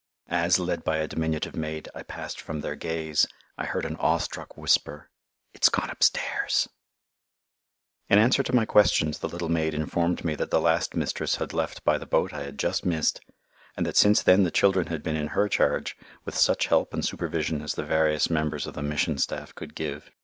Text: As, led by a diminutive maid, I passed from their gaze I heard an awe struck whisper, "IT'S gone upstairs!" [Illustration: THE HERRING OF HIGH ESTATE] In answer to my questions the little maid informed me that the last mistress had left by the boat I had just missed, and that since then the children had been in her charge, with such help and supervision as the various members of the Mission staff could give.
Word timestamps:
As, 0.31 0.57
led 0.57 0.83
by 0.83 0.97
a 0.97 1.07
diminutive 1.07 1.55
maid, 1.55 1.87
I 1.93 2.01
passed 2.01 2.41
from 2.41 2.61
their 2.61 2.75
gaze 2.75 3.27
I 3.55 3.65
heard 3.67 3.85
an 3.85 3.97
awe 3.97 4.17
struck 4.17 4.57
whisper, 4.57 5.11
"IT'S 5.53 5.69
gone 5.69 5.91
upstairs!" 5.91 6.67
[Illustration: 8.09 8.09
THE 8.09 8.15
HERRING 8.15 8.17
OF 8.17 8.17
HIGH 8.17 8.17
ESTATE] 8.17 8.17
In 8.17 8.23
answer 8.23 8.43
to 8.43 8.55
my 8.55 8.65
questions 8.65 9.19
the 9.19 9.27
little 9.27 9.49
maid 9.49 9.73
informed 9.75 10.25
me 10.25 10.33
that 10.33 10.49
the 10.49 10.59
last 10.59 10.95
mistress 10.95 11.35
had 11.35 11.53
left 11.53 11.83
by 11.83 11.99
the 11.99 12.07
boat 12.07 12.33
I 12.33 12.41
had 12.45 12.57
just 12.57 12.83
missed, 12.83 13.21
and 13.77 13.85
that 13.85 13.95
since 13.95 14.23
then 14.23 14.41
the 14.41 14.49
children 14.49 14.87
had 14.87 15.03
been 15.03 15.15
in 15.15 15.27
her 15.37 15.47
charge, 15.47 15.95
with 16.25 16.35
such 16.35 16.65
help 16.65 16.95
and 16.95 17.05
supervision 17.05 17.61
as 17.61 17.75
the 17.75 17.83
various 17.85 18.27
members 18.27 18.65
of 18.65 18.73
the 18.73 18.81
Mission 18.81 19.19
staff 19.19 19.53
could 19.53 19.75
give. 19.75 20.09